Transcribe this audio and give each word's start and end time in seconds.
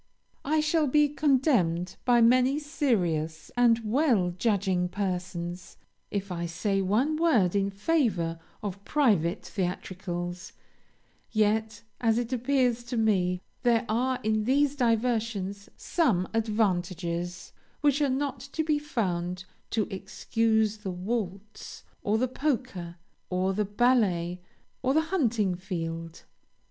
I 0.43 0.61
shall 0.61 0.87
be 0.87 1.09
condemned 1.09 1.95
by 2.05 2.21
many 2.21 2.57
serious 2.57 3.51
and 3.55 3.79
well 3.85 4.31
judging 4.35 4.89
persons, 4.89 5.77
if 6.09 6.31
I 6.31 6.47
say 6.47 6.81
one 6.81 7.17
word 7.17 7.55
in 7.55 7.69
favor 7.69 8.39
of 8.63 8.83
private 8.83 9.45
theatricals; 9.45 10.53
yet, 11.29 11.83
as 11.99 12.17
it 12.17 12.33
appears 12.33 12.83
to 12.85 12.97
me, 12.97 13.41
there 13.61 13.85
are 13.87 14.17
in 14.23 14.45
these 14.45 14.75
diversions 14.75 15.69
some 15.77 16.27
advantages 16.33 17.53
which 17.81 18.01
are 18.01 18.09
not 18.09 18.39
to 18.39 18.63
be 18.63 18.79
found 18.79 19.45
to 19.69 19.87
excuse 19.93 20.77
the 20.77 20.89
waltz, 20.89 21.83
or 22.01 22.17
the 22.17 22.27
polka, 22.27 22.93
or 23.29 23.53
the 23.53 23.65
ballet, 23.65 24.41
or 24.81 24.95
the 24.95 25.01
hunting 25.13 25.53
field. 25.53 26.23